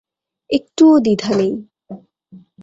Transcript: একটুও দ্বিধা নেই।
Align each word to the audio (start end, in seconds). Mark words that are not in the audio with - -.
একটুও 0.49 0.93
দ্বিধা 0.99 1.31
নেই। 1.37 1.51